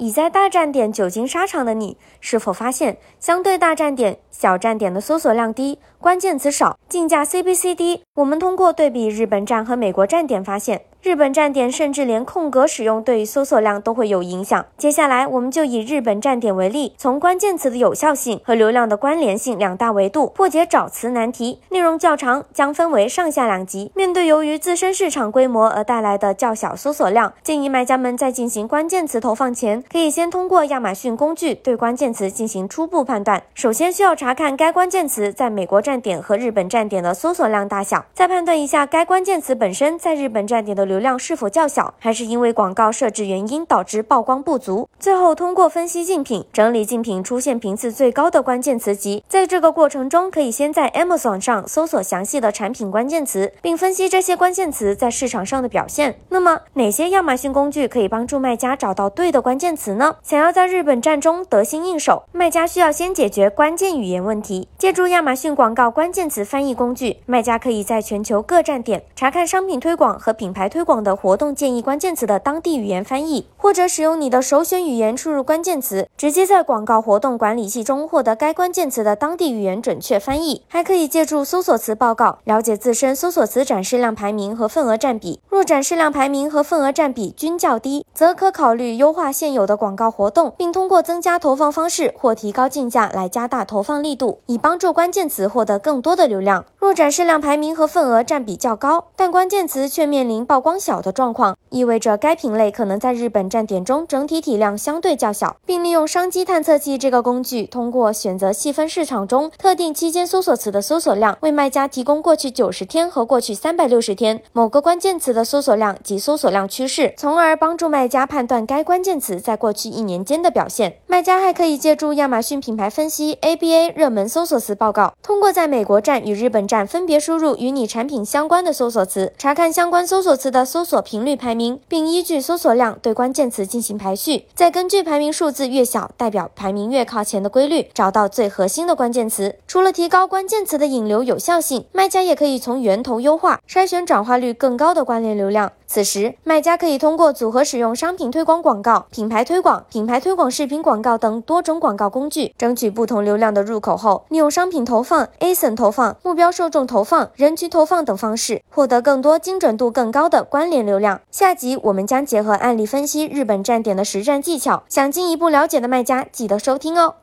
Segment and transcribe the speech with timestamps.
[0.00, 8.02] 已在大站点久经沙场的你，是否发现相对大站点、小站点的搜索量低，关键词少，竞价 CPC 低？
[8.14, 10.80] 我们通过对比日本站和美国站点发现。
[11.02, 14.66] 日本站点甚至连空格使用对搜索量都会有影响。
[14.76, 21.58] 接下来，我们就以日本站点为例，从关键词的有效性和流量的关联性两大维度破解找词难题。
[21.70, 23.90] 内容较长，将分为上下两集。
[23.94, 33.42] 面对由于自身市场规模而带来的较小搜索量，建议卖家们在进行关键词投放前，可以先通过亚马逊工具对关键词进行初步判断。
[33.54, 40.89] 首先需要查看该关键词在美国站点和日本站点的搜索量大小，再判断一下该关键词本身在日本站点的。
[40.90, 44.88] 流量是否较小，还是因为广告设置原因导致曝光不足？
[44.98, 49.22] 最后通过分析竞品，整理竞品出现频次最高的关键词集。
[49.28, 56.18] 在这个过程中，可以先在 Amazon 上搜索详细的产品关键词，并分析这些关键词在市场上的表现。
[56.30, 60.16] 那么，哪些亚马逊工具可以帮助卖家找到对的关键词呢？
[60.24, 64.66] 想要在日本站中得心应手，卖家需要先解决关键语言问题。
[64.76, 70.79] 借助亚马逊广告关键词翻译工具，卖家可以在全球各站点查看商品推广和品牌推。
[70.80, 80.62] 推广的活动建议关键词的当地语言翻译，或者使用你的首选语言输入关键词，直接在广告活动管理器中获得该关键词的当地语言准确翻译。
[80.68, 85.42] 还可以借助搜索词报告了解自身搜索词展示量排名和份额占比。
[85.50, 96.64] 若展示量排名和份额占比均较低，则可考虑优化现有的广告活动，并通过增加投放方式或提高竞价来加大投放力度，以帮助关键词获得更多的流量。
[96.78, 100.69] 若展示量排名和份额占比较高，但关键词却面临曝光。
[100.70, 120.98] 光小的状况意味着该品类可能在日本站点中整体体量相对较小，并利用商机探测器这个工具，通过选择细分市场中特定期间搜索词的搜索量，为卖家提供过去九十天和过去三百六十天某个关键词的搜索量及搜索量趋势，从而帮助卖家判断该关键词在过去一年间的表现。
[121.08, 139.56] 卖家还可以借助亚马逊品牌分析 ABA 热门搜索词报告，通过在美国站与日本站分别输入与你产品相关的搜索词，查看相关搜索词的搜索频率排名，并依据搜索量对关键词进行排序，再根据排名数字越小代表排名越靠前的规律，找到最核心的关键词。
[139.66, 145.72] 除了提高关键词的引流有效性，卖家也可以从源头优化筛选转化率更高的关联流量。
[145.92, 161.20] 此时，卖家可以通过组合使用商品推广广告、品牌推广、品牌推广视频广告等多种广告工具，争取不同流量的入口后，利用商品投放、ASIN 投放、目标受众投放、人群投放等方式，获得更多精准度更高的关联流量。
[161.32, 167.16] 下集我们将结合案例分析日本站点的实战技巧，想进一步了解的卖家记得收听哦。